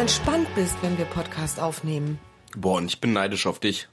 [0.00, 2.18] entspannt bist, wenn wir Podcast aufnehmen.
[2.56, 3.86] Boah, und ich bin neidisch auf dich.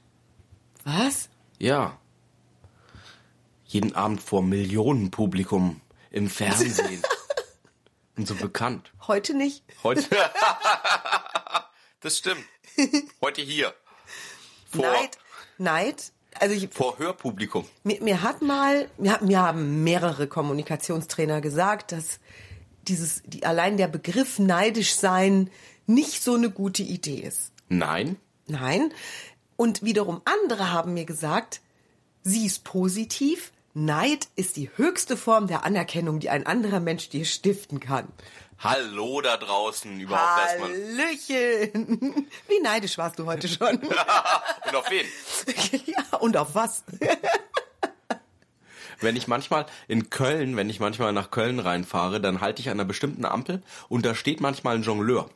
[0.84, 1.28] Was?
[1.58, 1.98] Ja.
[3.66, 7.02] Jeden Abend vor Millionenpublikum im Fernsehen.
[8.16, 8.90] und so bekannt.
[9.06, 9.62] Heute nicht.
[9.82, 10.02] Heute.
[12.00, 12.44] das stimmt.
[13.20, 13.74] Heute hier.
[14.72, 15.18] Vor, Neid.
[15.58, 16.12] Neid.
[16.40, 17.66] Also ich, vor Hörpublikum.
[17.84, 22.18] mir, mir hat mal, mir, mir haben mehrere Kommunikationstrainer gesagt, dass
[22.84, 25.50] dieses, die, allein der Begriff neidisch sein
[25.88, 27.52] nicht so eine gute Idee ist.
[27.68, 28.16] Nein.
[28.46, 28.92] Nein.
[29.56, 31.60] Und wiederum andere haben mir gesagt,
[32.22, 33.52] sie ist positiv.
[33.74, 38.08] Neid ist die höchste Form der Anerkennung, die ein anderer Mensch dir stiften kann.
[38.58, 40.70] Hallo da draußen überhaupt erstmal.
[40.70, 42.26] Hallöchen!
[42.48, 43.76] Wie neidisch warst du heute schon?
[43.78, 45.06] Und auf wen?
[45.86, 46.82] ja, und auf was?
[49.00, 52.74] Wenn ich manchmal in Köln, wenn ich manchmal nach Köln reinfahre, dann halte ich an
[52.74, 55.30] einer bestimmten Ampel und da steht manchmal ein Jongleur.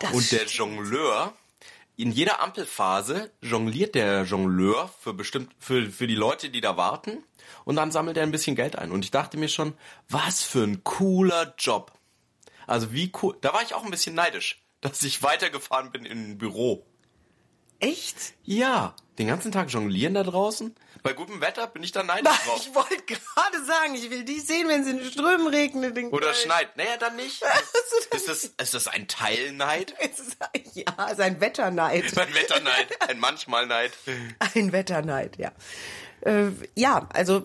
[0.00, 1.34] Das Und der Jongleur,
[1.96, 7.24] in jeder Ampelphase jongliert der Jongleur für bestimmt, für, für die Leute, die da warten.
[7.64, 8.92] Und dann sammelt er ein bisschen Geld ein.
[8.92, 9.74] Und ich dachte mir schon,
[10.08, 11.92] was für ein cooler Job.
[12.66, 13.36] Also wie cool.
[13.40, 16.86] Da war ich auch ein bisschen neidisch, dass ich weitergefahren bin in ein Büro.
[17.80, 18.34] Echt?
[18.44, 20.74] Ja, den ganzen Tag jonglieren da draußen.
[21.02, 22.60] Bei gutem Wetter bin ich da neidisch drauf.
[22.60, 25.96] Ich wollte gerade sagen, ich will dich sehen, wenn es in den Strömen regnet.
[26.12, 26.76] Oder schneit.
[26.76, 27.42] Naja, dann nicht.
[28.10, 29.94] Ist das, ist das ein Teilneid?
[30.00, 32.04] Es ist ein- Ja, es ist ein Wetterneid.
[32.18, 33.92] Ein Wetterneid, ein Manchmalneid.
[34.54, 35.52] Ein Wetterneid, ja.
[36.22, 37.44] Äh, ja, also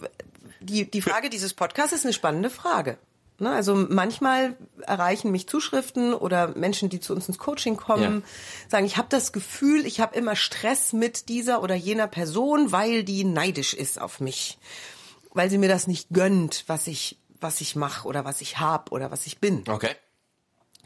[0.60, 2.98] die, die Frage dieses Podcasts ist eine spannende Frage.
[3.44, 8.70] Ne, also manchmal erreichen mich Zuschriften oder Menschen, die zu uns ins Coaching kommen, Ja.
[8.70, 13.04] sagen, ich habe das Gefühl, ich habe immer Stress mit dieser oder jener Person, weil
[13.04, 14.58] die neidisch ist auf mich,
[15.34, 18.92] weil sie mir das nicht gönnt, was ich was ich mache oder was ich hab
[18.94, 19.66] oder was ich bin.
[19.68, 19.94] Okay.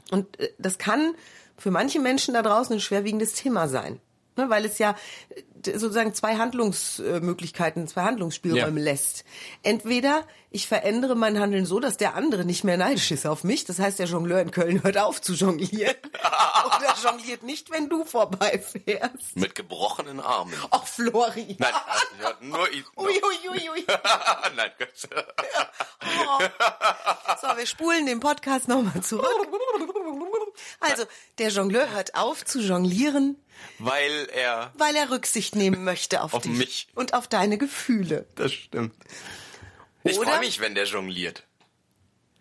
[0.09, 1.13] Und äh, das kann
[1.57, 3.99] für manche Menschen da draußen ein schwerwiegendes Thema sein.
[4.37, 4.95] Ne, weil es ja
[5.65, 8.85] äh, sozusagen zwei Handlungsmöglichkeiten, zwei Handlungsspielräume Ja.
[8.91, 9.25] lässt.
[9.63, 13.65] Entweder ich verändere mein Handeln so, dass der andere nicht mehr neidisch ist auf mich.
[13.65, 15.95] Das heißt, der Jongleur in Köln hört auf zu jonglieren.
[16.65, 19.35] Oder jongliert nicht, wenn du vorbeifährst.
[19.35, 20.53] Mit gebrochenen Armen.
[20.71, 21.57] Ach, Flori.
[21.59, 22.85] Nein, also, ja, nur ich.
[22.97, 23.85] Ui, ui, ui, ui.
[24.55, 24.89] Nein, Gott.
[27.41, 29.25] So, wir spulen den Podcast nochmal zurück.
[30.79, 31.05] Also,
[31.37, 33.35] der Jongleur hört auf zu jonglieren,
[33.79, 34.73] Weil er.
[34.77, 36.87] weil er Rücksicht nehmen möchte auf, Auf dich mich.
[36.95, 38.27] und auf deine Gefühle.
[38.35, 38.93] Das stimmt.
[40.03, 41.43] Ich freue mich, wenn der jongliert.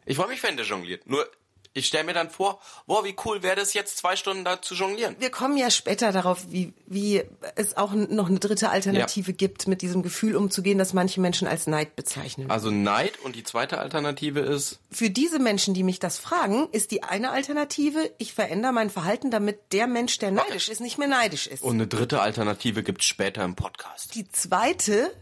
[0.04, 1.06] Ich freue mich, wenn der jongliert.
[1.08, 1.28] Nur,
[1.76, 4.74] ich stelle mir dann vor, boah, wie cool wäre das jetzt, zwei Stunden da zu
[4.74, 5.16] jonglieren.
[5.18, 7.22] Wir kommen ja später darauf, wie, wie
[7.54, 11.66] es auch noch eine dritte Alternative gibt, mit diesem Gefühl umzugehen, das manche Menschen als
[11.66, 12.50] Neid bezeichnen.
[12.50, 16.90] Also Neid und die zweite Alternative ist, Für diese Menschen, die mich das fragen, ist
[16.90, 21.08] die eine Alternative, ich verändere mein Verhalten, damit der Mensch, der neidisch ist, nicht mehr
[21.08, 21.62] neidisch ist.
[21.62, 24.14] und eine dritte Alternative gibt's später im Podcast.
[24.14, 25.12] Die zweite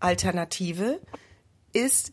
[0.00, 1.00] Alternative
[1.72, 2.12] ist,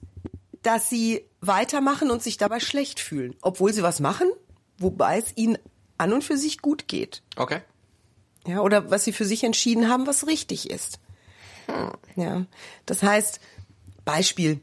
[0.64, 4.30] dass sie weitermachen und sich dabei schlecht fühlen, obwohl sie was machen,
[4.78, 5.58] wobei es ihnen
[5.98, 7.24] an und für sich gut geht.
[7.36, 7.62] Okay.
[8.48, 11.00] Ja, oder was sie für sich entschieden haben, was richtig ist.
[12.16, 12.46] Ja,
[12.86, 13.40] das heißt,
[14.06, 14.60] Beispiel.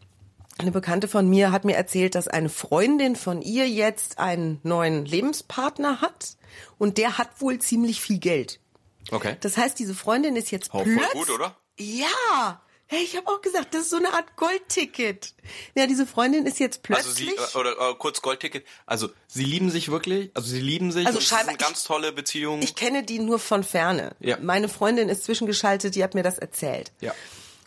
[0.60, 5.04] Eine Bekannte von mir hat mir erzählt, dass eine Freundin von ihr jetzt einen neuen
[5.04, 6.37] Lebenspartner hat
[6.78, 8.58] und der hat wohl ziemlich viel Geld.
[9.12, 9.37] Okay.
[9.41, 11.56] Das heißt, diese Freundin ist jetzt Auch voll plötz- gut, oder?
[11.78, 12.60] Ja.
[12.91, 15.34] Hey, ich habe auch gesagt, das ist so eine Art Goldticket.
[15.75, 17.31] Ja, diese Freundin ist jetzt Also plötzlich.
[17.31, 21.06] sie, äh, oder äh, kurz Goldticket, also sie lieben sich wirklich, also sie lieben sich,
[21.06, 22.62] Also scheinbar- eine ganz tolle Beziehung.
[22.62, 24.16] ich kenne die nur von ferne.
[24.21, 24.38] Ja.
[24.41, 26.91] Meine Freundin ist zwischengeschaltet, die hat mir das erzählt.
[27.03, 27.15] Ja.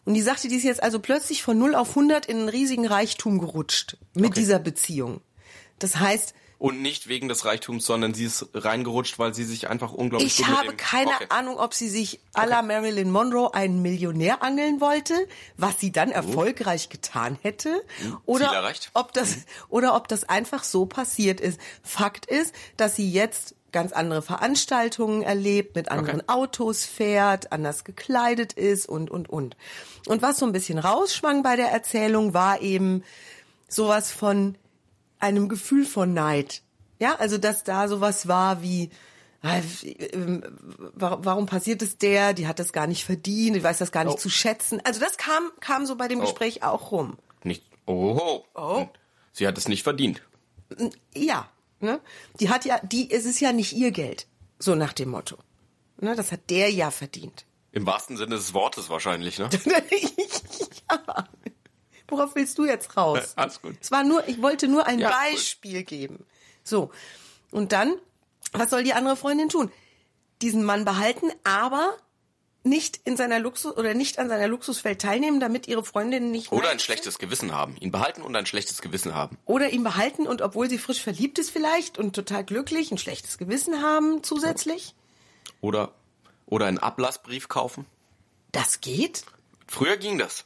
[0.06, 2.88] Und die sagte, die ist jetzt also plötzlich von 0 auf 100 in einen riesigen
[2.88, 4.40] Reichtum gerutscht mit Okay.
[4.40, 5.22] dieser Beziehung.
[5.78, 9.94] Das heißt, Und nicht wegen des Reichtums, sondern sie ist reingerutscht, weil sie sich einfach
[9.94, 11.26] unglaublich ich habe keine okay.
[11.30, 15.16] Ahnung, ob sie sich à la Marilyn Monroe einen Millionär angeln wollte,
[15.58, 17.82] was sie dann erfolgreich getan hätte,
[18.28, 18.54] oder Oh.
[18.54, 18.92] erreicht.
[18.94, 19.38] ob das
[19.70, 21.60] oder ob das einfach so passiert ist.
[21.82, 26.30] Fakt ist, dass sie jetzt ganz andere Veranstaltungen erlebt, mit anderen Okay.
[26.32, 29.58] Autos fährt, anders gekleidet ist und und und.
[30.06, 33.04] Und was so ein bisschen rausschwang bei der Erzählung war eben
[33.68, 34.56] sowas von
[35.22, 36.62] einem Gefühl von Neid.
[37.00, 38.90] Ja, also dass da sowas war wie
[39.42, 39.60] ah,
[40.14, 40.44] ähm,
[40.94, 42.34] wa- warum passiert es der?
[42.34, 44.20] Die hat das gar nicht verdient, die weiß das gar nicht Oh.
[44.20, 44.82] zu schätzen.
[44.84, 47.18] Also das kam kam so bei dem Gespräch auch rum.
[47.44, 48.88] Nicht, oh, Oh.
[49.34, 50.22] Sie hat es nicht verdient.
[51.16, 52.00] Ja, ne?
[52.40, 54.28] Die hat ja, die es ist ja nicht ihr Geld,
[54.60, 55.38] so nach dem Motto.
[56.00, 57.46] Ne, das hat der ja verdient.
[57.72, 59.50] Im wahrsten Sinne des Wortes wahrscheinlich, ne?
[60.90, 61.28] ja.
[62.12, 63.34] Worauf willst du jetzt raus?
[63.36, 63.76] Alles gut.
[63.82, 65.10] Es war nur, ich wollte nur ein Ja.
[65.10, 66.26] Beispiel geben.
[66.64, 66.92] So.
[67.50, 67.96] Und dann
[68.54, 69.72] Was soll die andere Freundin tun?
[70.42, 71.96] Diesen Mann behalten, aber
[72.64, 76.70] nicht in seiner Luxus oder nicht an seiner Luxuswelt teilnehmen, damit ihre Freundin nicht Oder
[76.70, 77.76] ein schlechtes Gewissen haben.
[77.80, 79.38] Ihn behalten und ein schlechtes Gewissen haben.
[79.46, 83.38] oder ihn behalten und obwohl sie frisch verliebt ist vielleicht und total glücklich, ein schlechtes
[83.38, 84.94] Gewissen haben zusätzlich.
[85.62, 85.94] Oder,
[86.46, 87.86] oder einen Ablassbrief kaufen.
[88.52, 89.24] Das geht.
[89.68, 90.44] Früher ging das.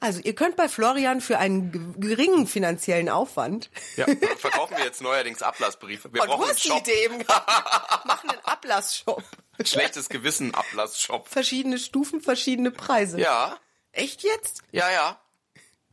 [0.00, 4.06] Also ihr könnt bei Florian für einen ge- geringen finanziellen Aufwand Ja,
[4.38, 6.12] verkaufen wir jetzt neuerdings Ablassbriefe.
[6.12, 6.78] Wir du brauchen einen die Shop.
[6.80, 7.18] Idee eben.
[8.04, 9.22] Machen einen Ablassshop.
[9.62, 11.28] Schlechtes Gewissen Ablassshop.
[11.28, 13.20] Verschiedene Stufen, verschiedene Preise.
[13.20, 13.58] Ja,
[13.92, 14.62] Echt jetzt?
[14.72, 15.20] ja, ja.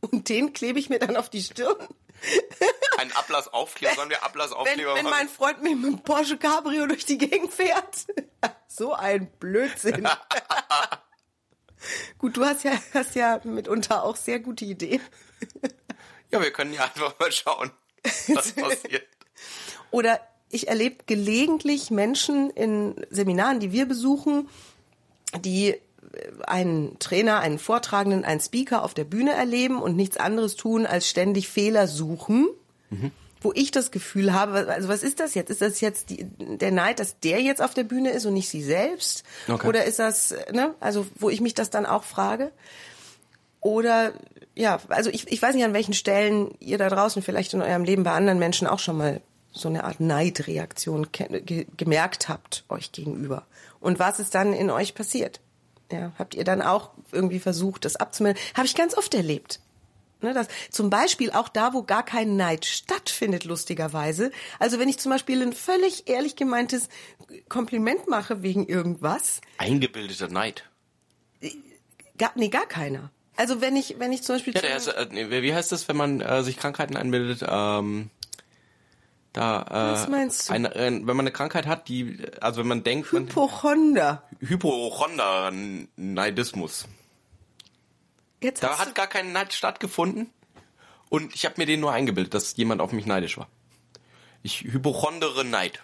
[0.00, 1.76] Und den klebe ich mir dann auf die Stirn.
[2.98, 3.94] Ein Ablassaufkleber.
[3.94, 5.16] Sollen wir Wenn, Ablassaufkleber wenn machen?
[5.18, 8.06] mein Freund mir mit dem Porsche Cabrio durch die Gegend fährt.
[8.70, 10.08] So ein Blödsinn.
[12.18, 15.00] Gut, du hast ja, hast ja mitunter auch sehr gute Ideen.
[16.30, 17.70] Ja, wir können ja einfach mal schauen,
[18.02, 19.06] was passiert.
[19.90, 20.20] Oder
[20.50, 24.46] ich erlebe gelegentlich Menschen in Seminaren, die wir besuchen,
[25.40, 25.80] die äh,
[26.46, 31.08] einen Trainer, einen Vortragenden, einen Speaker auf der Bühne erleben und nichts anderes tun, als
[31.08, 32.48] ständig Fehler suchen.
[33.40, 35.50] Wo ich das Gefühl habe, also was ist das jetzt?
[35.50, 38.48] Ist das jetzt die, der Neid, dass der jetzt auf der Bühne ist und nicht
[38.48, 39.22] sie selbst?
[39.48, 39.66] Okay.
[39.66, 42.50] Oder ist das, ne, also wo ich mich das dann auch frage?
[43.60, 44.12] Oder
[44.54, 47.84] ja, also ich, ich weiß nicht, an welchen Stellen ihr da draußen vielleicht in eurem
[47.84, 49.20] Leben bei anderen Menschen auch schon mal
[49.52, 53.46] so eine Art Neidreaktion ge gemerkt habt euch gegenüber.
[53.80, 55.40] Und was ist dann in euch passiert?
[55.90, 58.40] Ja, habt ihr dann auch irgendwie versucht, das abzumelden?
[58.54, 59.60] Habe ich ganz oft erlebt.
[60.20, 64.32] Ne, das, zum Beispiel auch da, wo gar kein Neid stattfindet, lustigerweise.
[64.58, 66.88] Also wenn ich zum Beispiel ein völlig ehrlich gemeintes
[67.48, 70.64] Kompliment mache wegen irgendwas, Eingebildeter Neid.
[72.16, 73.12] gar, nee, gar keiner.
[73.36, 75.96] Also wenn ich, wenn ich zum Beispiel Ja, der ist, äh, wie heißt das, wenn
[75.96, 77.44] man äh, sich Krankheiten einbildet?
[77.48, 78.10] Ähm,
[79.32, 80.52] da, äh, Was meinst du?
[80.52, 84.24] Eine, äh, wenn man eine Krankheit hat, die, also wenn man denkt, man Hypochonder.
[84.40, 86.88] Hypochonder-Neidismus.
[88.40, 90.30] Jetzt Da hat gar kein Neid stattgefunden
[91.08, 93.48] und ich habe mir den nur eingebildet, dass jemand auf mich neidisch war.
[94.42, 95.82] Ich hypochondere Neid.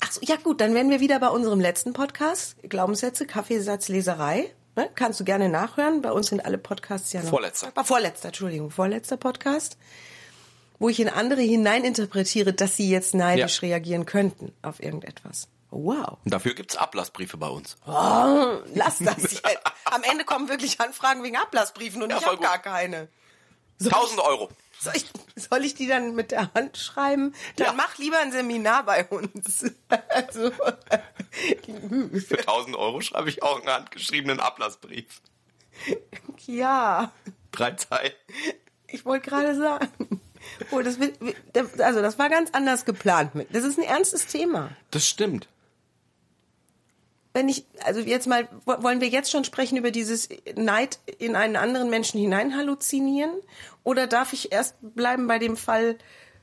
[0.00, 4.52] Ach so, ja gut, dann wären wir wieder bei unserem letzten Podcast, Glaubenssätze, Kaffeesatzleserei.
[4.74, 4.90] Ne?
[4.96, 6.02] Kannst du gerne nachhören.
[6.02, 7.30] Bei uns sind alle Podcasts ja noch.
[7.30, 7.70] Vorletzter.
[7.74, 9.76] Ah, Vorletzter, Entschuldigung, vorletzter Podcast,
[10.80, 13.68] wo ich in andere hineininterpretiere, dass sie jetzt neidisch Ja.
[13.68, 15.46] reagieren könnten auf irgendetwas.
[15.74, 16.18] Wow.
[16.26, 17.76] Dafür gibt's Ablassbriefe bei uns.
[17.86, 19.42] Oh, lass das jetzt.
[19.86, 23.08] Am Ende kommen wirklich Anfragen wegen Ablassbriefen und Ja, ich habe gar keine.
[23.82, 24.50] 1000 Euro.
[24.78, 27.34] Soll ich, soll ich die dann mit der Hand schreiben?
[27.56, 27.72] Dann Ja.
[27.72, 29.64] mach lieber ein Seminar bei uns.
[30.08, 30.50] Also,
[32.26, 35.22] Für 1000 Euro schreibe ich auch einen handgeschriebenen Ablassbrief.
[36.46, 37.12] ja,
[37.50, 38.12] Drei Zeilen.
[38.88, 40.20] ich wollte gerade sagen.
[40.70, 40.98] Oh, das
[41.78, 43.30] also das war ganz anders geplant.
[43.50, 44.70] Das ist ein ernstes Thema.
[44.90, 45.48] Das stimmt.
[47.34, 51.34] Wenn ich, also jetzt mal, wo- wollen wir jetzt schon sprechen über dieses Neid in
[51.34, 53.32] einen anderen Menschen hinein halluzinieren?
[53.84, 55.96] Oder darf ich erst bleiben bei dem Fall,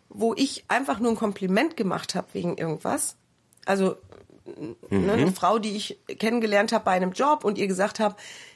[0.10, 3.18] wo ich einfach nur ein Kompliment gemacht habe wegen irgendwas?
[3.66, 3.98] Also
[4.90, 8.16] ne, eine Frau, die ich kennengelernt habe bei einem Job und ihr gesagt habe,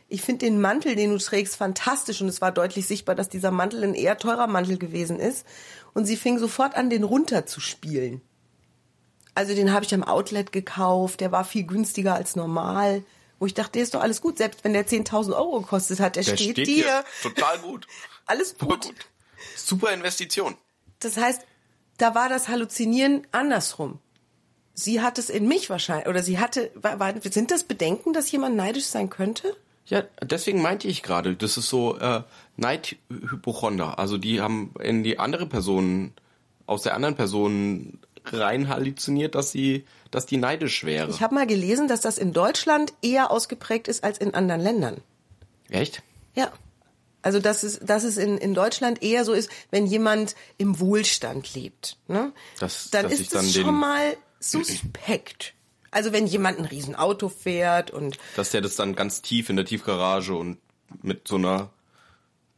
[0.09, 3.51] ich finde den Mantel, den du trägst, fantastisch und es war deutlich sichtbar, dass dieser
[3.51, 5.45] Mantel ein eher teurer Mantel gewesen ist
[5.93, 8.21] und sie fing sofort an, den runterzuspielen.
[9.35, 13.03] Also den habe ich am Outlet gekauft, der war viel günstiger als normal.
[13.39, 16.15] Wo ich dachte, der ist doch alles gut, selbst wenn der 10.000 Euro gekostet hat,
[16.15, 17.03] der, Der steht, steht dir.
[17.21, 17.87] total gut.
[18.25, 18.85] Alles Super gut.
[18.85, 18.95] gut.
[19.55, 20.55] Super Investition.
[20.99, 21.41] Das heißt,
[21.97, 23.99] da war das Halluzinieren andersrum.
[24.75, 28.55] Sie hat es in mich wahrscheinlich, oder sie hatte, war, sind das Bedenken, dass jemand
[28.55, 29.55] neidisch sein könnte?
[29.87, 32.21] Ja, deswegen meinte ich gerade, das ist so äh,
[32.55, 33.99] Neidhypochonder.
[33.99, 36.13] Also die haben in die andere Person,
[36.65, 41.09] aus der anderen Person rein halluziniert, dass sie, dass die neidisch wäre.
[41.09, 45.01] Ich habe mal gelesen, dass das in Deutschland eher ausgeprägt ist als in anderen Ländern.
[45.69, 46.01] Echt?
[46.35, 46.51] Ja.
[47.21, 51.53] Also dass es, dass es in, in Deutschland eher so ist, wenn jemand im Wohlstand
[51.53, 51.97] lebt.
[52.07, 52.31] Ne?
[52.59, 55.53] Dass- dann ist dann es den- schon mal suspekt.
[55.91, 59.65] Also wenn jemand ein Riesenauto fährt und Dass der das dann ganz tief in der
[59.65, 60.57] Tiefgarage und
[61.01, 61.69] mit so einer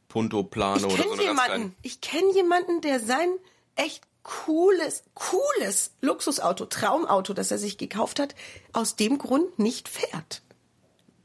[0.08, 3.30] Punto-Plane oder so einer jemanden, ich kenne jemanden, der sein
[3.76, 8.34] echt cooles, cooles Luxusauto, Traumauto, das er sich gekauft hat,
[8.74, 10.42] aus dem Grund nicht fährt.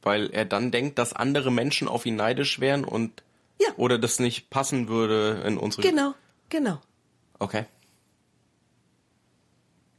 [0.03, 3.23] Weil er dann denkt, dass andere Menschen auf ihn neidisch wären und
[3.59, 3.69] Ja.
[3.77, 5.83] oder das nicht passen würde in unsere.
[5.83, 6.15] Genau,
[6.51, 6.79] genau.
[7.39, 7.65] Okay.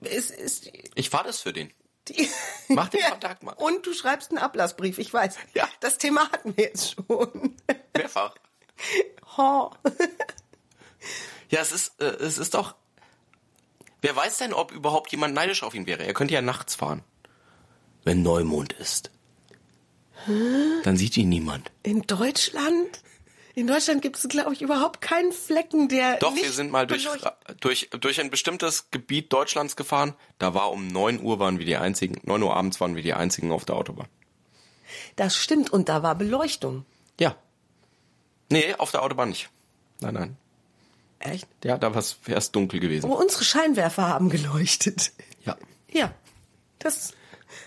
[0.02, 1.72] Es ist Ich fahr das für den.
[2.08, 2.28] die
[2.70, 3.02] Mach den.
[3.02, 3.54] Kontakt mal.
[3.54, 5.36] Und du schreibst einen Ablassbrief, ich weiß.
[5.54, 5.68] Ja.
[5.80, 7.56] Das Thema hatten wir jetzt schon.
[7.96, 8.36] Mehrfach.
[9.38, 9.72] Ho.
[11.50, 12.76] Ja, es ist, äh, es ist doch.
[14.02, 16.06] Wer weiß denn, ob überhaupt jemand neidisch auf ihn wäre?
[16.06, 17.04] Er könnte ja nachts fahren.
[18.04, 19.12] Wenn Neumond ist.
[20.84, 21.72] Dann sieht ihn niemand.
[21.84, 23.02] In Deutschland?
[23.54, 26.18] In Deutschland gibt es, glaube ich, überhaupt keinen Flecken, der.
[26.18, 27.08] Doch, wir sind mal durch,
[27.60, 30.16] durch, durch ein bestimmtes Gebiet Deutschlands gefahren.
[30.40, 33.14] Da war um 9 Uhr waren wir die einzigen, 9 Uhr abends waren wir die
[33.14, 34.08] einzigen auf der Autobahn.
[35.16, 36.86] Das stimmt, und da war Beleuchtung.
[37.20, 37.36] Ja.
[38.50, 39.50] Nee, auf der Autobahn nicht.
[40.00, 40.38] Nein, nein.
[41.22, 41.48] Echt?
[41.64, 43.06] Ja, da war es erst dunkel gewesen.
[43.06, 45.12] Aber unsere Scheinwerfer haben geleuchtet.
[45.46, 45.58] Ja.
[45.92, 46.14] Ja.
[46.80, 47.14] Das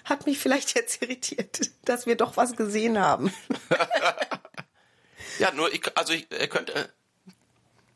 [0.05, 3.33] hat mich vielleicht jetzt irritiert, dass wir doch was gesehen haben.
[5.39, 6.89] Ja, nur ich, also ich, er könnte äh,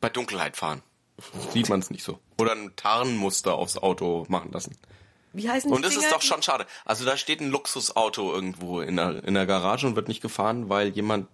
[0.01, 0.83] bei Dunkelheit fahren.
[1.53, 2.19] Sieht man es nicht so.
[2.39, 4.77] Oder ein Tarnmuster aufs Auto machen lassen.
[5.33, 6.15] Wie heißen die Und das ist Dinger?
[6.15, 6.67] doch schon schade.
[6.85, 10.69] Also da steht ein Luxusauto irgendwo in der, in der Garage und wird nicht gefahren,
[10.69, 11.29] weil jemand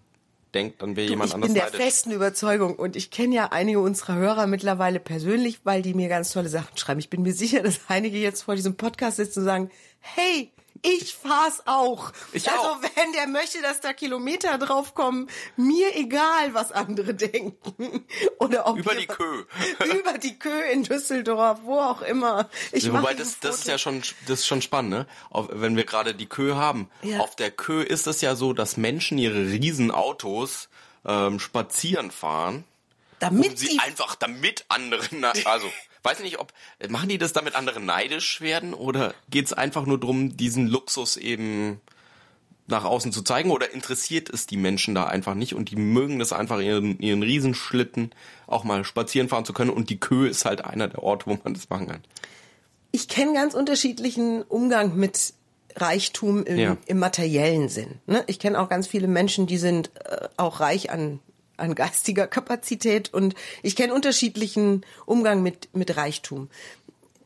[0.55, 1.81] denkt, dann wäre jemand ich anders bin der neidisch.
[1.81, 6.33] festen Überzeugung und ich kenne ja einige unserer Hörer mittlerweile persönlich, weil die mir ganz
[6.33, 7.01] tolle Sachen schreiben.
[7.01, 9.71] Ich bin mir sicher, dass einige jetzt vor diesem Podcast sitzen und sagen,
[10.01, 10.51] hey,
[10.83, 12.13] ich fahr's auch.
[12.33, 12.83] Ich also auch.
[12.83, 18.05] wenn der möchte, dass da Kilometer draufkommen, mir egal, was andere denken.
[18.39, 19.45] Oder ob Über die Kö.
[19.99, 22.51] über die Kö in Düsseldorf, wo auch immer.
[22.73, 25.07] Ich Wobei das, das ist ja schon, das ist schon spannend, ne?
[25.31, 26.91] Auf, wenn wir gerade die Kö haben.
[27.03, 27.21] Ja.
[27.21, 30.69] Auf der Kö ist es ja so, dass Menschen ihre Riesenautos
[31.07, 32.65] ähm, spazieren fahren,
[33.19, 35.03] damit um sie einfach, damit andere,
[35.45, 35.71] also
[36.05, 36.53] weiß nicht, ob
[36.89, 41.81] machen die das, damit andere neidisch werden oder geht's einfach nur drum, diesen Luxus eben
[42.67, 46.19] nach außen zu zeigen oder interessiert es die Menschen da einfach nicht und die mögen
[46.19, 48.11] das einfach ihren, ihren Riesenschlitten
[48.47, 51.39] auch mal spazieren fahren zu können und die Kö ist halt einer der Orte, wo
[51.45, 52.03] man das machen kann.
[52.91, 55.35] ich kenne ganz unterschiedlichen Umgang mit
[55.77, 56.77] Reichtum im, Ja.
[56.87, 58.01] im materiellen Sinn.
[58.07, 58.23] Ne?
[58.29, 61.19] Ich kenne auch ganz viele Menschen, die sind äh, auch reich an,
[61.57, 66.49] an geistiger Kapazität und ich kenne unterschiedlichen Umgang mit, mit Reichtum.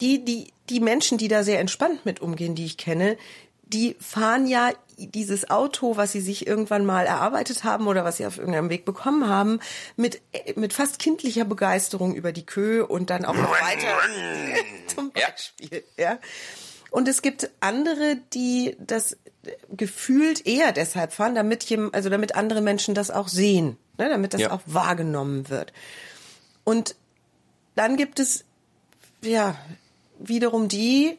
[0.01, 3.17] Die, die, die Menschen, die da sehr entspannt mit umgehen, die ich kenne,
[3.65, 8.27] die fahren ja dieses Auto, was sie sich irgendwann mal erarbeitet haben oder was sie
[8.27, 9.61] auf irgendeinem Weg bekommen haben,
[9.97, 10.21] mit,
[10.57, 13.95] mit fast kindlicher Begeisterung über die Kö und dann auch noch weiter
[14.95, 15.29] zum Ja.
[15.29, 15.85] Beispiel.
[15.97, 16.19] Ja.
[16.91, 19.17] Und es gibt andere, die das
[19.71, 24.41] gefühlt eher deshalb fahren, damit also damit andere Menschen das auch sehen, ne, damit das
[24.43, 24.51] Ja.
[24.53, 25.73] auch wahrgenommen wird.
[26.65, 26.97] Und
[27.75, 28.45] dann gibt es
[29.23, 29.57] ja
[30.19, 31.17] wiederum die,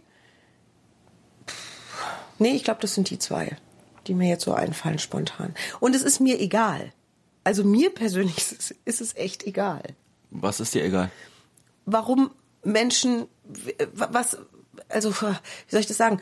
[2.37, 3.57] nee, ich glaube, das sind die zwei,
[4.07, 5.53] die mir jetzt so einfallen spontan.
[5.79, 6.91] Und es ist mir egal.
[7.43, 9.81] Also mir persönlich ist es, ist es echt egal
[10.31, 11.11] Was ist dir egal?
[11.85, 12.29] warum
[12.63, 13.25] Menschen,
[13.93, 14.37] was,
[14.89, 15.25] also, wie
[15.69, 16.21] soll ich das sagen?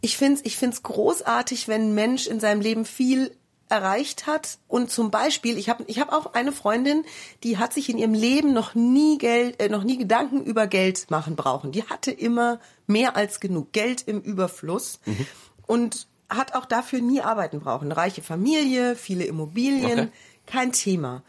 [0.00, 3.36] Ich finde es ich find's großartig, wenn ein Mensch in seinem Leben viel
[3.68, 7.04] erreicht hat und zum Beispiel, ich habe ich hab auch eine Freundin,
[7.42, 11.10] die hat sich in ihrem Leben noch nie Geld, äh, noch nie Gedanken über Geld
[11.10, 11.72] machen brauchen.
[11.72, 15.00] Die hatte immer mehr als genug Geld im Überfluss
[15.66, 17.86] und hat auch dafür nie arbeiten brauchen.
[17.86, 20.08] Eine reiche Familie, viele Immobilien, Okay.
[20.46, 21.22] kein Thema.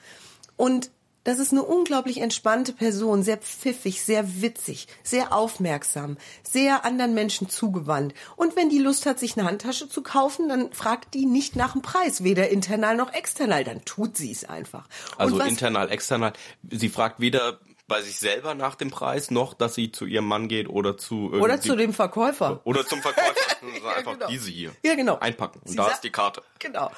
[0.58, 0.92] Und
[1.28, 7.50] das ist eine unglaublich entspannte Person, sehr pfiffig, sehr witzig, sehr aufmerksam, sehr anderen Menschen
[7.50, 8.14] zugewandt.
[8.38, 11.74] Und wenn die Lust hat, sich eine Handtasche zu kaufen, dann fragt die nicht nach
[11.74, 14.88] dem Preis, weder internal noch external, dann tut sie es einfach.
[15.18, 16.32] Also was- internal, external.
[16.72, 20.48] Sie fragt weder bei sich selber nach dem Preis, noch dass sie zu ihrem Mann
[20.48, 22.62] geht oder zu oder zu dem Verkäufer.
[22.64, 23.34] oder zum Verkäufer.
[23.74, 24.28] Also einfach genau.
[24.28, 24.72] diese hier.
[24.82, 25.18] Ja, genau.
[25.20, 25.60] Einpacken.
[25.60, 26.42] Und Sie da ist die Karte.
[26.60, 26.90] Genau.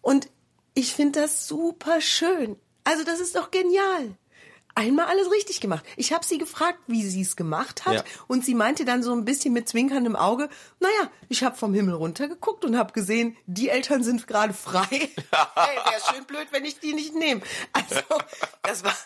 [0.00, 0.30] Und
[0.72, 2.56] ich finde das super schön.
[2.84, 4.16] Also das ist doch genial.
[4.74, 5.84] Einmal alles richtig gemacht.
[5.96, 7.94] Ich habe sie gefragt, wie sie es gemacht hat.
[7.94, 8.04] Ja.
[8.26, 10.48] Und sie meinte dann so ein bisschen mit zwinkerndem Auge,
[10.80, 14.86] naja, ich habe vom Himmel runter geguckt und habe gesehen, die Eltern sind gerade frei.
[14.88, 17.42] hey, wäre schön blöd, wenn ich die nicht nehme.
[17.74, 18.00] Also,
[18.62, 18.96] das war...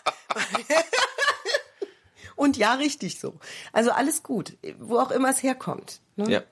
[2.37, 3.33] und ja, richtig so.
[3.73, 5.99] Also alles gut, wo auch immer es herkommt.
[6.15, 6.31] Ne?
[6.31, 6.43] Ja.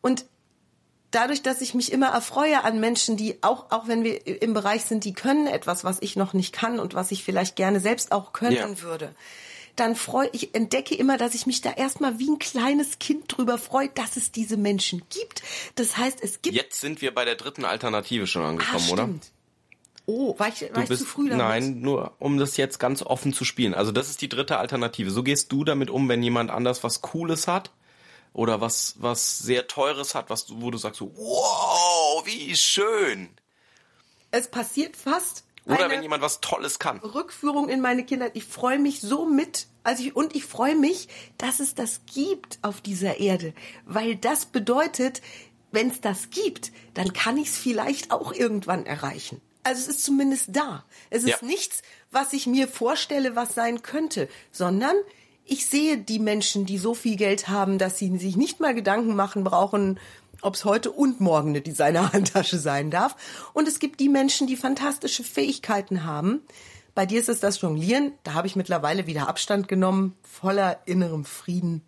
[0.00, 0.24] Und
[1.10, 4.84] dadurch, dass ich mich immer erfreue an Menschen, die auch, auch wenn wir im Bereich
[4.84, 8.12] sind, die können etwas, was ich noch nicht kann und was ich vielleicht gerne selbst
[8.12, 8.82] auch können Ja.
[8.82, 9.14] würde,
[9.76, 13.58] dann freue ich, entdecke immer, dass ich mich da erstmal wie ein kleines Kind drüber
[13.58, 15.42] freue, dass es diese Menschen gibt.
[15.76, 16.56] Das heißt, es gibt.
[16.56, 19.02] Jetzt sind wir bei der dritten Alternative schon ah, angekommen, oder?
[19.04, 19.30] stimmt.
[20.10, 21.44] Oh, war ich, war Du ich bist, zu früh damit?
[21.44, 23.74] nein, nur um das jetzt ganz offen zu spielen.
[23.74, 25.10] Also das ist die dritte Alternative.
[25.10, 27.70] So gehst du damit um, wenn jemand anders was Cooles hat
[28.38, 33.28] oder was was sehr teures hat, was wo du sagst so, wow, wie schön.
[34.30, 35.44] Es passiert fast.
[35.64, 36.98] Oder wenn jemand was Tolles kann.
[37.00, 38.32] Rückführung in meine Kindheit.
[38.34, 39.66] Ich freue mich so mit.
[39.82, 43.52] Also ich, und ich freue mich, dass es das gibt auf dieser Erde,
[43.84, 45.20] weil das bedeutet,
[45.72, 49.42] wenn es das gibt, dann kann ich es vielleicht auch irgendwann erreichen.
[49.64, 50.84] Also es ist zumindest da.
[51.10, 51.46] Es ist Ja.
[51.46, 54.96] nichts, was ich mir vorstelle, was sein könnte, sondern
[55.48, 59.16] ich sehe die Menschen, die so viel Geld haben, dass sie sich nicht mal Gedanken
[59.16, 59.98] machen brauchen,
[60.42, 63.16] ob es heute und morgen eine Designer-Handtasche sein darf.
[63.54, 66.42] Und es gibt die Menschen, die fantastische Fähigkeiten haben.
[66.94, 68.12] Bei dir ist es das Jonglieren.
[68.24, 71.82] Da habe ich mittlerweile wieder Abstand genommen, voller innerem Frieden,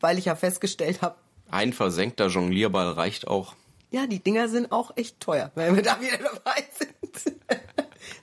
[0.00, 1.16] weil ich ja festgestellt habe,
[1.50, 3.54] Ein versenkter Jonglierball reicht auch.
[3.90, 6.71] ja, die Dinger sind auch echt teuer, wenn wir da wieder dabei sind.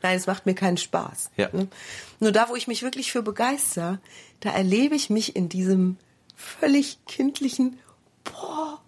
[0.01, 1.31] Nein, es macht mir keinen Spaß.
[1.37, 1.49] Ja.
[1.51, 1.67] ne?
[2.19, 3.99] Nur da, wo ich mich wirklich für begeister,
[4.39, 5.97] da erlebe ich mich in diesem
[6.35, 7.79] völlig kindlichen,
[8.23, 8.81] boah,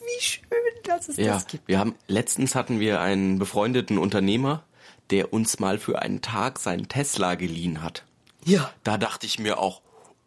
[0.00, 0.42] wie schön,
[0.84, 1.66] dass es Ja, das gibt.
[1.68, 4.64] wir haben letztens hatten wir einen befreundeten Unternehmer,
[5.10, 8.04] der uns mal für einen Tag seinen Tesla geliehen hat.
[8.44, 8.70] Ja.
[8.84, 9.80] Da dachte ich mir auch,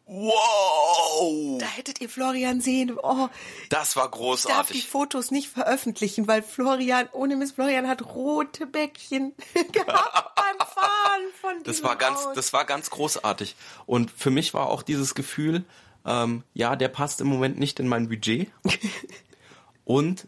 [0.05, 2.97] wow, Da hättet ihr Florian sehen.
[3.01, 3.29] Oh,
[3.69, 4.87] das war ich darf die großartig.
[4.87, 9.33] Fotos nicht veröffentlichen, weil Florian, ohne Miss Florian hat rote Bäckchen
[9.71, 12.35] gehabt beim Fahren von Das war ganz, Auto.
[12.35, 13.55] das war ganz großartig.
[13.85, 15.63] Und für mich war auch dieses Gefühl,
[16.05, 18.51] ähm, ja, der passt im Moment nicht in mein Budget.
[19.85, 20.27] Und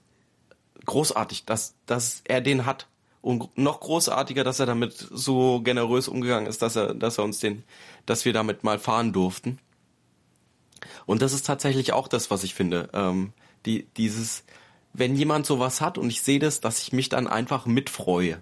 [0.86, 2.88] großartig, dass, dass er den hat.
[3.22, 7.40] Und noch großartiger, dass er damit so generös umgegangen ist, dass er, dass er uns
[7.40, 7.64] den,
[8.06, 9.58] dass wir damit mal fahren durften.
[11.06, 12.90] Und das ist tatsächlich auch das, was ich finde.
[12.94, 13.34] Ähm,
[13.66, 14.44] die, dieses,
[14.94, 18.42] wenn jemand sowas hat und ich sehe das, dass ich mich dann einfach mitfreue.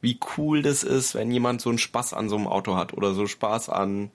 [0.00, 3.14] Wie cool das ist, wenn jemand so einen Spaß an so einem Auto hat oder
[3.14, 4.10] so Spaß an,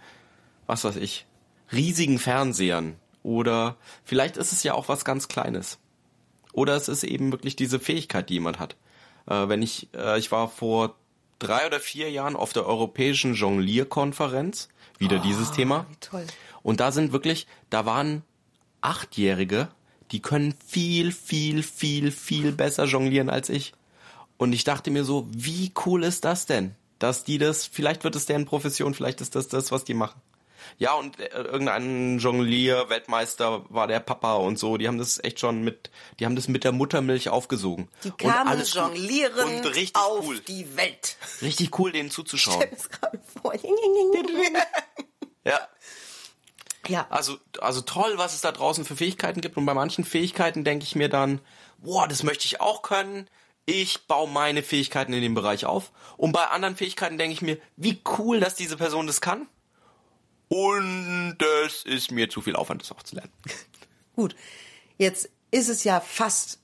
[0.68, 1.26] was weiß ich,
[1.72, 2.96] riesigen Fernsehern.
[3.24, 5.80] Oder vielleicht ist es ja auch was ganz Kleines.
[6.54, 8.76] Oder es ist eben wirklich diese Fähigkeit, die jemand hat.
[9.28, 10.96] Äh, wenn ich, äh, ich war vor
[11.40, 15.86] drei oder vier Jahren auf der Europäischen Jonglierkonferenz, wieder dieses Thema.
[15.90, 16.28] wie toll.
[16.64, 18.24] Und da sind wirklich, da waren
[18.82, 19.70] Achtjährige,
[20.12, 23.74] die können viel, viel, viel, viel besser jonglieren als ich.
[24.38, 26.76] Und ich dachte mir so, wie cool ist das denn?
[26.98, 30.22] Dass die das, vielleicht wird es deren Profession, vielleicht ist das das, was die machen.
[30.78, 34.78] Ja, und äh, irgendein Jonglier-Weltmeister war der Papa und so.
[34.78, 37.90] Die haben das echt schon mit, die haben das mit der Muttermilch aufgesogen.
[38.04, 38.84] Die und kamen alles gut.
[38.84, 40.40] jonglieren und richtig auf cool.
[40.40, 41.18] die Welt.
[41.42, 42.58] Richtig cool, denen zuzuschauen.
[42.58, 43.54] stell mir's gerade vor.
[45.46, 45.60] Ja.
[46.90, 47.08] Ja.
[47.10, 49.58] Also, also toll, was es da draußen für Fähigkeiten gibt.
[49.58, 51.42] Und bei manchen Fähigkeiten denke ich mir dann,
[51.78, 53.30] boah, das möchte ich auch können.
[53.66, 55.92] Ich baue meine Fähigkeiten in dem Bereich auf.
[56.18, 59.48] Und bei anderen Fähigkeiten denke ich mir, wie cool, dass diese Person das kann.
[60.48, 63.32] Und das ist mir zu viel Aufwand, das auch zu lernen.
[64.16, 64.36] Gut.
[64.98, 66.60] Jetzt ist es ja fast,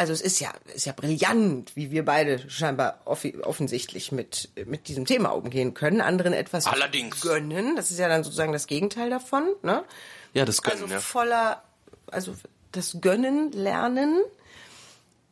[0.00, 5.04] also es ist ja, ist ja brillant, wie wir beide scheinbar offensichtlich mit, mit diesem
[5.04, 6.00] Thema umgehen können.
[6.00, 7.20] Anderen etwas Allerdings.
[7.20, 7.76] gönnen.
[7.76, 9.84] Das ist ja dann sozusagen das Gegenteil davon, ne?
[10.32, 11.00] Ja, das können, Also ja.
[11.00, 11.62] voller,
[12.10, 12.32] also
[12.72, 14.16] das Gönnen, Lernen.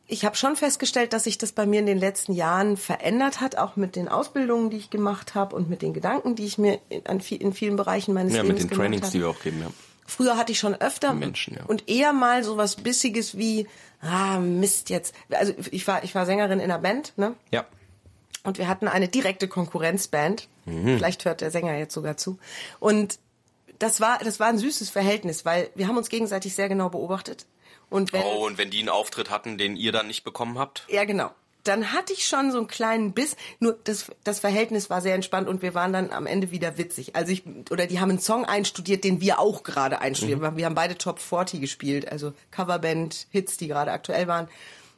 [0.05, 3.55] Ich habe schon festgestellt, dass sich das bei mir in den letzten Jahren verändert hat,
[3.57, 6.79] auch mit den Ausbildungen, die ich gemacht habe und mit den Gedanken, die ich mir
[6.89, 9.11] in, in vielen Bereichen meines Ja, Lebens mit den gemacht Trainings, habe.
[9.13, 9.67] die wir auch geben, ja.
[10.09, 11.65] Früher hatte ich schon öfter Menschen, ja.
[11.65, 13.67] und eher mal so was Bissiges wie,
[14.01, 15.13] ah, Mist jetzt.
[15.29, 17.35] Also ich war, ich war Sängerin in einer Band, ne?
[17.51, 17.65] Ja.
[18.43, 20.47] Und wir hatten eine direkte Konkurrenzband.
[20.65, 20.97] Mhm.
[20.97, 22.39] Vielleicht hört der Sänger jetzt sogar zu.
[22.79, 23.19] Und
[23.77, 27.45] das war, das war ein süßes Verhältnis, weil wir haben uns gegenseitig sehr genau beobachtet.
[27.89, 30.85] Und wenn, Oh, und wenn die einen Auftritt hatten, den ihr dann nicht bekommen habt?
[30.89, 31.31] ja, genau.
[31.63, 33.35] Dann hatte ich schon so einen kleinen Biss.
[33.59, 37.15] Nur das, das Verhältnis war sehr entspannt und wir waren dann am Ende wieder witzig.
[37.15, 40.57] Also ich, oder die haben einen Song einstudiert, den wir auch gerade einstudiert haben.
[40.57, 44.47] Wir haben beide Top 40 gespielt, also Coverband, Hits, die gerade aktuell waren.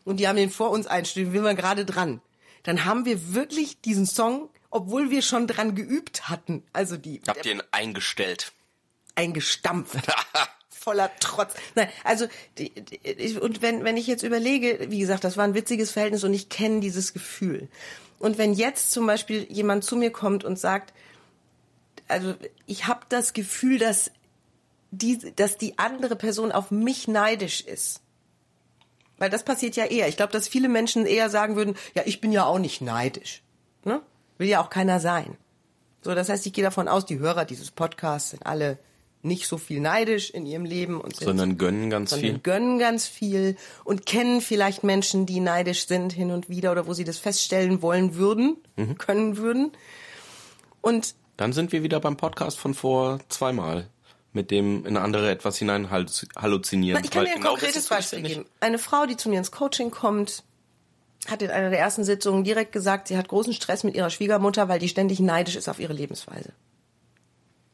[0.06, 1.34] Und die haben den vor uns einstudiert.
[1.34, 2.22] Wir waren gerade dran.
[2.64, 7.46] Dann haben wir wirklich diesen Song, obwohl wir schon dran geübt hatten, also die, Habt
[7.46, 8.52] ihr ihn eingestellt?
[9.16, 9.96] eingestampft.
[10.82, 11.54] Voller Trotz.
[11.76, 12.26] Nein, also
[12.58, 16.24] die, die, und wenn wenn ich jetzt überlege, wie gesagt, das war ein witziges Verhältnis
[16.24, 17.70] und ich kenne dieses Gefühl.
[18.18, 20.92] Und wenn jetzt zum Beispiel jemand zu mir kommt und sagt,
[22.08, 22.34] also
[22.66, 24.10] ich habe das Gefühl, dass
[24.90, 28.02] die, dass die andere Person auf mich neidisch ist.
[29.20, 30.08] Weil das passiert ja eher.
[30.08, 33.44] Ich glaube, dass viele Menschen eher sagen würden, ja, ich bin ja auch nicht neidisch.
[33.86, 34.02] Ne?
[34.40, 35.38] Will ja auch keiner sein.
[36.02, 38.80] So, das heißt, ich gehe davon aus, die Hörer dieses Podcasts sind alle
[39.24, 42.40] nicht so viel neidisch in ihrem Leben und sind Sondern gönnen ganz sondern viel.
[42.40, 46.94] gönnen ganz viel und kennen vielleicht Menschen, die neidisch sind hin und wieder oder wo
[46.94, 48.98] sie das feststellen wollen würden, Mhm.
[48.98, 49.72] können würden.
[50.82, 53.88] Und Dann sind wir wieder beim Podcast von vor zweimal.
[54.34, 57.04] Mit dem in andere etwas hinein halluzi- halluzinieren.
[57.04, 58.46] ich kann dir ein genau konkretes Beispiel geben.
[58.62, 60.44] Eine Frau, die zu mir ins Coaching kommt,
[61.28, 64.70] hat in einer der ersten Sitzungen direkt gesagt, sie hat großen Stress mit ihrer Schwiegermutter,
[64.70, 66.54] weil die ständig neidisch ist auf ihre Lebensweise.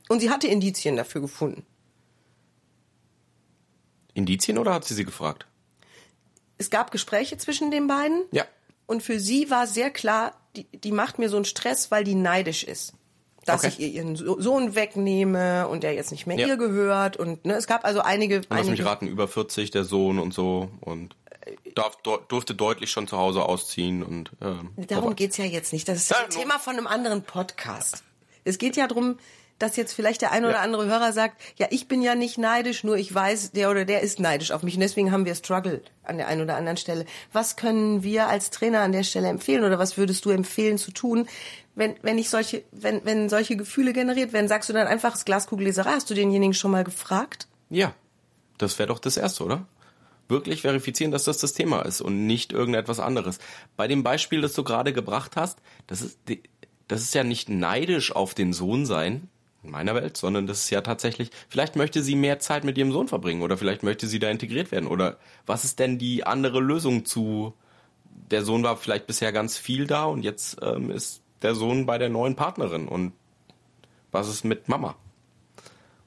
[0.10, 1.66] Und sie hatte Indizien dafür gefunden.
[4.14, 5.46] Indizien oder hat sie sie gefragt?
[6.58, 8.24] Es gab Gespräche zwischen den beiden.
[8.32, 8.46] Ja.
[8.88, 12.16] Und für sie war sehr klar, die, die macht mir so einen Stress, weil die
[12.16, 12.94] neidisch ist.
[13.46, 13.68] Dass Okay.
[13.74, 16.48] ich ihr ihren So- Sohn wegnehme und der jetzt nicht mehr Ja.
[16.48, 17.16] ihr gehört.
[17.18, 18.38] Und ne, es gab also einige.
[18.50, 20.70] Lass mich einige raten, über 40, der Sohn und so.
[20.82, 21.16] Und
[21.76, 24.04] darf, do- durfte deutlich schon zu Hause ausziehen.
[24.04, 25.16] und ähm, Darum vorbei.
[25.16, 25.88] geht's ja jetzt nicht.
[25.88, 28.04] Das ist Ja, ein Thema von einem anderen Podcast.
[28.44, 29.18] Es geht ja drum,
[29.60, 30.62] dass jetzt vielleicht der ein oder Ja.
[30.62, 34.02] andere Hörer sagt, ja, ich bin ja nicht neidisch, nur ich weiß, der oder der
[34.02, 37.06] ist neidisch auf mich und deswegen haben wir Struggle an der einen oder anderen Stelle.
[37.34, 40.92] Was können wir als Trainer an der Stelle empfehlen oder was würdest du empfehlen zu
[40.92, 41.28] tun,
[41.76, 44.48] wenn, wenn ich solche, wenn, wenn solche Gefühle generiert werden?
[44.48, 47.48] Sagst du dann einfach, das Glaskugelleserei, hast du denjenigen schon mal gefragt?
[47.70, 47.94] Ja,
[48.58, 49.66] das wäre doch das Erste, oder?
[50.30, 53.40] Wirklich verifizieren, dass das das Thema ist und nicht irgendetwas anderes.
[53.76, 56.20] Bei dem Beispiel, das du gerade gebracht hast, das ist,
[56.88, 59.30] das ist ja nicht neidisch auf den Sohn sein,
[59.68, 62.92] in meiner Welt, sondern das ist ja tatsächlich, vielleicht möchte sie mehr Zeit mit ihrem
[62.92, 66.60] Sohn verbringen oder vielleicht möchte sie da integriert werden oder was ist denn die andere
[66.60, 67.54] Lösung zu,
[68.32, 71.98] der Sohn war vielleicht bisher ganz viel da und jetzt ähm, ist der Sohn bei
[71.98, 73.14] der neuen Partnerin und
[74.12, 74.96] was ist mit Mama?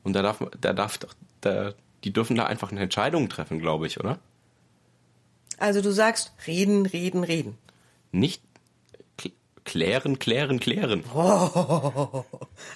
[0.02, 0.98] Und da darf, da darf,
[1.40, 4.18] da, die dürfen da einfach eine Entscheidung treffen, glaube ich, oder?
[5.58, 7.58] Also du sagst, reden, reden, reden.
[8.12, 8.42] Nicht
[9.70, 11.04] kl- klären, klären, klären.
[11.12, 12.24] Also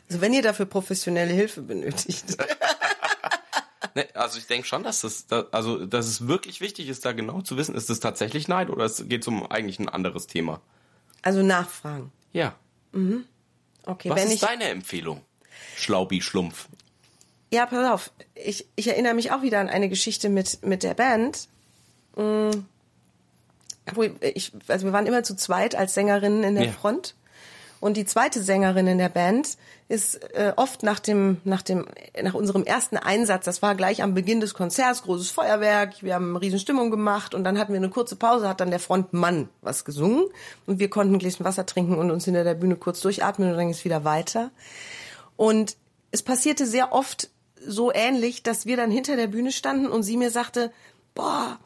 [0.08, 2.24] wenn ihr dafür professionelle Hilfe benötigt.
[3.96, 7.12] Ne, also ich denke schon, dass das, da, also dass es wirklich wichtig ist, da
[7.12, 10.60] genau zu wissen, ist es tatsächlich Neid oder es geht um eigentlich ein anderes Thema.
[11.22, 12.10] Also nachfragen.
[12.32, 12.56] Ja.
[13.86, 14.40] Okay, Was ist ich.
[14.40, 15.20] deine Empfehlung?
[15.76, 16.66] Schlaubi Schlumpf.
[17.52, 18.10] Ja, pass auf.
[18.34, 21.46] Ich, ich erinnere mich auch wieder an eine Geschichte mit, mit der Band.
[22.16, 22.50] Mm.
[23.92, 26.72] Wo ich, also wir waren immer zu zweit als Sängerinnen in der Ja.
[26.72, 27.14] Front.
[27.80, 31.86] Und die zweite Sängerin in der Band ist äh, oft nach dem, nach dem,
[32.22, 36.30] nach unserem ersten Einsatz, das war gleich am Beginn des Konzerts, großes Feuerwerk, wir haben
[36.30, 39.50] eine riesen Stimmung gemacht und dann hatten wir eine kurze Pause, hat dann der Frontmann
[39.60, 40.24] was gesungen
[40.64, 43.56] und wir konnten ein Gläschen Wasser trinken und uns hinter der Bühne kurz durchatmen und
[43.56, 44.50] dann ging es wieder weiter.
[45.36, 45.76] Und
[46.10, 47.28] es passierte sehr oft
[47.66, 50.72] so ähnlich, dass wir dann hinter der Bühne standen und sie mir sagte,
[51.14, 51.58] boah,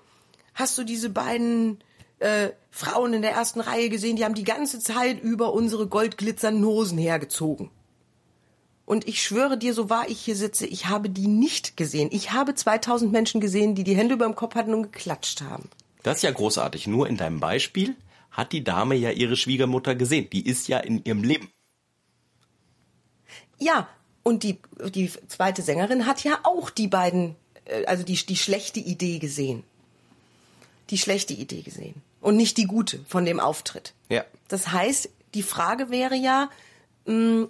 [0.55, 1.79] hast du diese beiden
[2.19, 6.65] äh, Frauen in der ersten Reihe gesehen, die haben die ganze Zeit über unsere goldglitzernden
[6.65, 7.71] Hosen hergezogen.
[8.85, 12.09] Und ich schwöre dir, so wahr ich hier sitze, ich habe die nicht gesehen.
[12.11, 15.69] Ich habe 2000 Menschen gesehen, die die Hände über dem Kopf hatten und geklatscht haben.
[16.03, 16.87] Das ist ja großartig.
[16.87, 17.97] Nur in deinem Beispiel
[18.31, 20.31] hat die Dame ja ihre Schwiegermutter gesehen.
[20.31, 21.51] Die ist ja in ihrem Leben.
[23.59, 23.89] Ja,
[24.23, 24.59] und die,
[24.95, 29.65] die zweite Sängerin hat ja auch die beiden, äh, also die, die schlechte Idee gesehen.
[30.91, 32.01] Die schlechte Idee gesehen.
[32.21, 33.95] Und nicht die gute von dem Auftritt.
[34.09, 34.25] Ja.
[34.49, 36.51] Das heißt, die Frage wäre ja,
[37.07, 37.49] mh,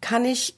[0.00, 0.56] kann ich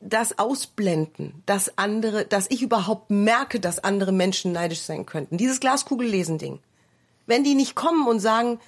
[0.00, 5.36] das ausblenden, dass andere, dass ich überhaupt merke, dass andere Menschen neidisch sein könnten.
[5.38, 6.58] Dieses Glaskugellesen-Ding.
[7.26, 8.58] Wenn die nicht kommen und sagen,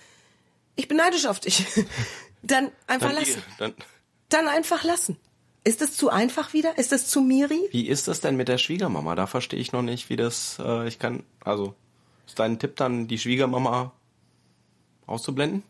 [0.77, 1.67] ich bin neidisch auf dich,
[2.43, 3.43] dann einfach Dann, lassen.
[3.59, 3.75] dann,
[4.29, 5.17] Dann einfach lassen.
[5.65, 6.79] Ist das zu einfach wieder?
[6.79, 7.61] Ist das zu Miri?
[7.71, 9.15] Wie ist das denn mit der Schwiegermama?
[9.15, 11.75] Da verstehe ich noch nicht, wie das, äh, ich kann, also,
[12.27, 13.93] ist dein Tipp dann, die Schwiegermama
[15.07, 15.63] auszublenden?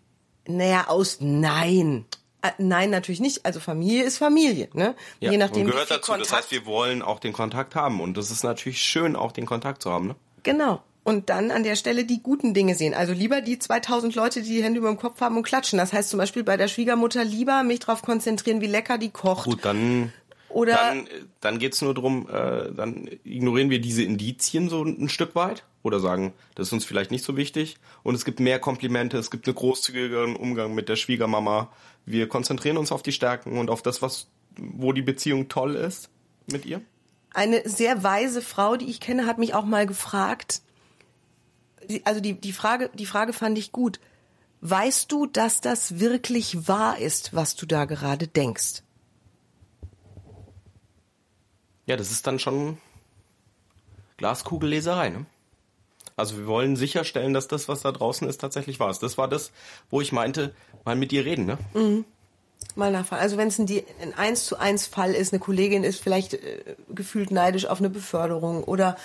[0.47, 2.05] Naja, aus Nein.
[2.43, 3.47] Äh, Nein, natürlich nicht.
[3.47, 4.95] Also Familie ist Familie, ne?
[5.19, 6.13] Je nachdem, gehört dazu.
[6.13, 6.31] Kontakt.
[6.31, 8.01] Das heißt, wir wollen auch den Kontakt haben.
[8.01, 10.17] Und das ist natürlich schön, auch den Kontakt zu haben, ne?
[10.43, 10.83] Genau.
[11.05, 12.95] Und dann an der Stelle die guten Dinge sehen.
[12.95, 15.79] Also lieber die 2000 Leute, die die Hände über dem Kopf haben und klatschen.
[15.79, 19.45] Das heißt zum Beispiel bei der Schwiegermutter lieber mich darauf konzentrieren, wie lecker die kocht.
[19.45, 20.13] Gut, dann,
[20.49, 21.09] Oder dann,
[21.41, 26.01] dann geht's nur drum, äh, dann ignorieren wir diese Indizien so ein Stück weit oder
[26.01, 27.77] sagen, das ist uns vielleicht nicht so wichtig.
[28.03, 31.71] Und es gibt mehr Komplimente, es gibt einen großzügigeren Umgang mit der Schwiegermama.
[32.07, 36.09] Wir konzentrieren uns auf die Stärken und auf das, was, wo die Beziehung toll ist
[36.51, 36.81] mit ihr.
[37.35, 40.63] eine sehr weise Frau, die ich kenne, hat mich auch mal gefragt,
[42.05, 44.01] also die, die, Frage, die Frage fand ich gut.
[44.63, 48.83] Weißt du, dass das wirklich wahr ist, was du da gerade denkst?
[51.87, 52.79] Ja, das ist dann schon
[54.17, 55.27] Glaskugelleserei, ne?
[56.17, 59.03] Also wir wollen sicherstellen, dass das, was da draußen ist, tatsächlich wahr ist.
[59.03, 59.51] Das war das,
[59.91, 61.59] wo ich meinte, mal mit dir reden, ne?
[62.77, 63.23] Mal nachfragen.
[63.23, 63.69] Also wenn es ein,
[64.01, 67.91] ein 1 zu 1 Fall ist, eine Kollegin ist vielleicht äh, gefühlt neidisch auf eine
[67.91, 68.97] Beförderung oder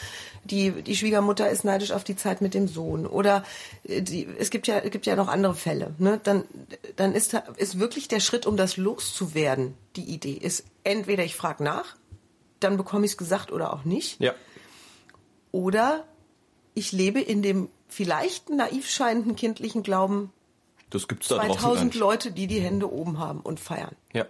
[0.43, 3.43] die, die Schwiegermutter ist neidisch auf die Zeit mit dem Sohn oder
[3.83, 5.93] äh, die, es gibt ja, es gibt ja noch andere Fälle.
[5.99, 6.19] Ne?
[6.23, 6.45] Dann,
[6.95, 11.63] dann ist, ist wirklich der Schritt, um das loszuwerden, die Idee, ist entweder ich frage
[11.63, 11.95] nach,
[12.59, 14.19] dann bekomme ich es gesagt oder auch nicht.
[14.19, 14.33] Ja.
[15.51, 16.05] Oder
[16.79, 20.31] ich lebe in dem vielleicht naiv scheinenden kindlichen Glauben,
[20.89, 21.99] Das gibt's da draußen gar 2000 nicht.
[21.99, 23.95] Leute, die die Hände oben haben und feiern.
[24.13, 24.25] Ja.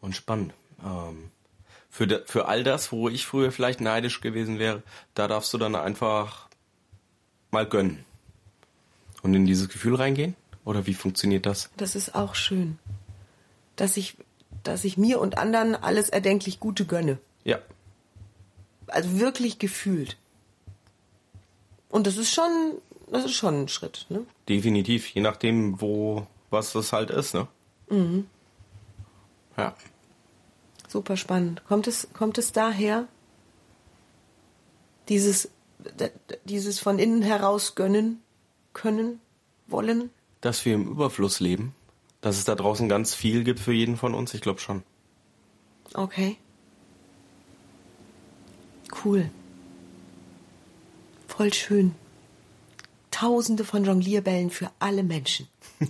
[0.00, 0.52] Und spannend.
[0.84, 1.30] Ähm,
[1.88, 4.82] für, de, für all das, wo ich früher vielleicht neidisch gewesen wäre,
[5.14, 6.48] da darfst du dann einfach
[7.50, 8.04] mal gönnen.
[9.22, 10.34] Und in dieses Gefühl reingehen?
[10.64, 11.70] Oder wie funktioniert das?
[11.76, 12.78] Das ist auch schön.
[13.76, 14.16] Dass ich,
[14.62, 17.18] dass ich mir und anderen alles erdenklich Gute gönne.
[17.44, 17.58] Ja.
[18.86, 20.16] Also wirklich gefühlt.
[21.88, 22.74] Und das ist schon,
[23.10, 24.26] das ist schon ein Schritt, ne?
[24.48, 25.08] Definitiv.
[25.08, 27.48] Je nachdem, wo, was das halt ist, ne?
[27.88, 28.26] Mhm.
[29.56, 29.74] Ja.
[30.86, 31.62] Super spannend.
[31.66, 33.08] Kommt es, kommt es daher?
[35.08, 35.50] Dieses,
[36.44, 38.22] dieses von innen heraus gönnen,
[38.72, 39.20] können,
[39.66, 40.10] wollen?
[40.40, 41.74] Dass wir im Überfluss leben.
[42.20, 44.82] Dass es da draußen ganz viel gibt für jeden von uns, ich glaube schon.
[45.94, 46.36] Okay.
[49.04, 49.30] Cool.
[51.38, 51.94] Voll schön.
[53.12, 55.46] Tausende von Jonglierbällen für alle Menschen.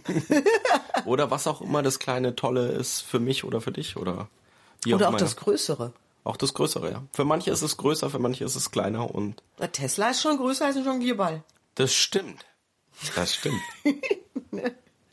[1.07, 4.29] Oder was auch immer das kleine Tolle ist für mich oder für dich oder
[4.85, 5.19] wie Oder auch immer.
[5.19, 5.95] das Größere.
[6.25, 7.03] auch das Größere, ja.
[7.15, 10.37] Für manche ist es größer, für manche ist es kleiner und Der Tesla ist schon
[10.37, 11.43] größer als ein Jonglierball.
[11.77, 12.45] das stimmt.
[13.17, 13.63] Das stimmt.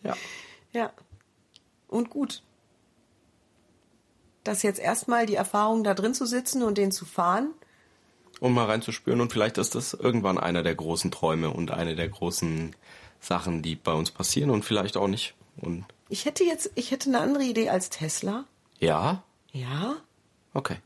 [0.03, 0.17] ja.
[0.73, 0.91] Ja.
[1.87, 2.43] Und gut.
[4.43, 7.53] Das jetzt erstmal die Erfahrung, da drin zu sitzen und den zu fahren.
[8.39, 12.09] Um mal reinzuspüren und vielleicht ist das irgendwann einer der großen Träume und eine der
[12.09, 12.75] großen
[13.21, 15.33] Sachen, die bei uns passieren und vielleicht auch nicht.
[15.57, 18.45] Und Ich hätte jetzt, ich hätte eine andere Idee als Tesla.
[18.79, 19.95] ja, Ja.
[20.53, 20.77] okay.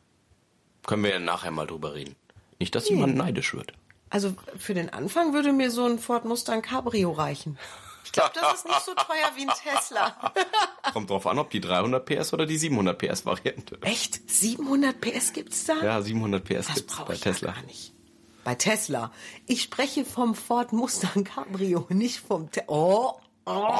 [0.86, 2.16] Können wir ja nachher mal drüber reden.
[2.60, 3.74] Nicht, dass jemand neidisch wird.
[4.10, 7.58] Also für den Anfang würde mir so ein Ford Mustang Cabrio reichen.
[8.04, 10.34] Ich glaube, das ist nicht so teuer wie ein Tesla.
[10.94, 13.78] Kommt drauf an, ob die 300 PS oder die 700 PS Variante.
[13.82, 14.30] Echt?
[14.30, 15.82] 700 PS gibt's da?
[15.82, 17.52] Ja, 700 PS das gibt's bei ich Tesla.
[17.52, 17.94] Gar nicht.
[18.44, 19.12] Bei Tesla.
[19.46, 23.20] Ich spreche vom Ford Mustang Cabrio, nicht vom Te Oh.
[23.46, 23.80] oh.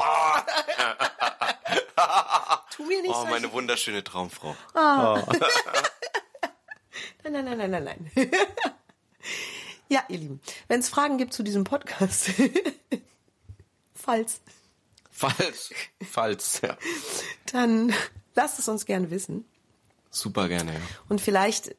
[2.76, 3.30] tu mir nicht Oh, solche...
[3.30, 4.54] meine wunderschöne Traumfrau.
[7.22, 8.30] Nein, nein, nein, nein, nein, nein.
[9.88, 12.30] ja, ihr Lieben, wenn es Fragen gibt zu diesem Podcast,
[14.00, 14.40] falls,
[15.20, 15.70] Falls.
[16.10, 16.78] Falls, ja.
[17.52, 17.92] dann
[18.34, 19.44] lasst es uns gerne wissen.
[20.10, 20.80] Super gerne, ja.
[21.10, 21.76] Und vielleicht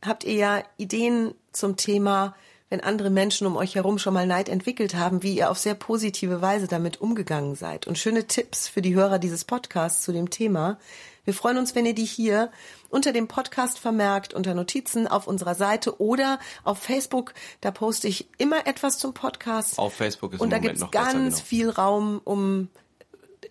[0.00, 2.36] habt ihr ja Ideen zum Thema,
[2.70, 5.74] wenn andere Menschen um euch herum schon mal Neid entwickelt haben, wie ihr auf sehr
[5.74, 7.88] positive Weise damit umgegangen seid.
[7.88, 10.78] Und schöne Tipps für die Hörer dieses Podcasts zu dem Thema.
[11.24, 12.52] Wir freuen uns, wenn ihr die hier
[12.94, 17.34] unter dem Podcast vermerkt, unter Notizen auf unserer Seite oder auf Facebook.
[17.60, 19.80] Da poste ich immer etwas zum Podcast.
[19.80, 21.36] Auf Facebook ist Und da gibt's noch ganz besser, genau.
[21.36, 22.68] viel Raum, um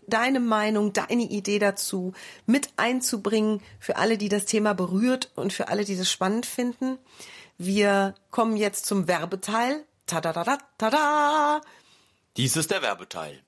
[0.08, 2.13] deine Meinung, deine Idee dazu
[2.45, 6.97] mit einzubringen für alle, die das Thema berührt und für alle, die das spannend finden.
[7.58, 9.84] Wir kommen jetzt zum Werbeteil.
[10.06, 11.62] Tada, tada, tada.
[12.38, 13.43] Dies ist der Werbeteil.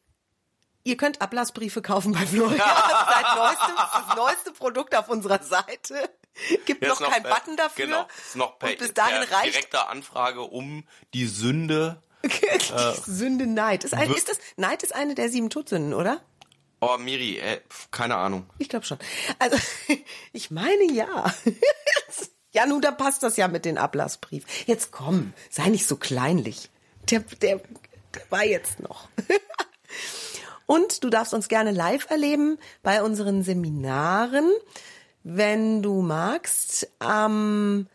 [0.85, 2.59] Ihr könnt Ablassbriefe kaufen bei Florian.
[2.59, 6.11] Seit neuestem, das neueste Produkt auf unserer Seite.
[6.65, 7.85] Gibt Jetzt noch keinen äh, Button dafür.
[7.85, 10.83] Genau, ist noch per, und bis dahin per reicht direkter Anfrage um
[11.15, 12.03] die Sünde.
[13.03, 13.83] Sünde Neid.
[13.83, 16.21] Ist, ein, ist das, Neid ist eine der sieben Todsünden, oder?
[16.81, 18.47] Oh, Miri, äh, keine Ahnung.
[18.59, 18.99] Ich glaube schon.
[19.39, 19.57] Also,
[20.33, 21.33] ich meine ja.
[22.51, 24.45] Ja, nun, da passt das ja mit den Ablassbrief.
[24.67, 26.69] Jetzt komm, sei nicht so kleinlich.
[27.09, 27.59] Der, der,
[28.13, 29.09] der war jetzt noch.
[30.65, 34.49] Und du darfst uns gerne live erleben bei unseren Seminaren,
[35.23, 36.87] wenn du magst.
[36.99, 37.87] Am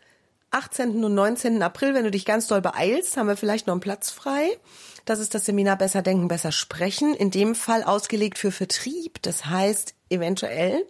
[0.51, 1.03] 18.
[1.03, 1.63] und 19.
[1.63, 4.57] April, wenn du dich ganz doll beeilst, haben wir vielleicht noch einen Platz frei.
[5.05, 7.13] Das ist das Seminar Besser Denken, Besser Sprechen.
[7.13, 9.21] In dem Fall ausgelegt für Vertrieb.
[9.21, 10.85] Das heißt, eventuell.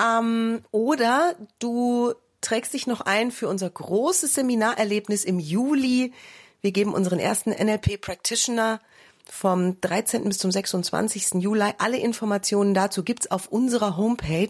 [0.00, 6.12] Ähm, oder du trägst dich noch ein für unser großes Seminarerlebnis im Juli.
[6.62, 8.80] Wir geben unseren ersten NLP Practitioner
[9.32, 10.24] vom 13.
[10.24, 11.34] bis zum 26.
[11.34, 11.70] Juli.
[11.78, 14.48] Alle Informationen dazu gibt's auf unserer Homepage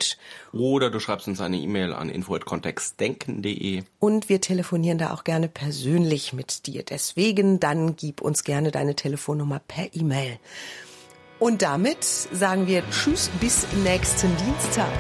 [0.52, 3.82] Oder du schreibst uns eine E-Mail an info@kontextdenken.de.
[3.98, 6.82] und wir telefonieren da auch gerne persönlich mit dir.
[6.82, 10.38] Deswegen dann gib uns gerne deine Telefonnummer per E-Mail.
[11.38, 14.90] Und damit sagen wir Tschüss bis nächsten Dienstag.